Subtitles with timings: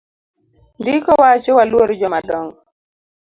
[0.79, 2.57] Ndiko wacho waluor jomadongo.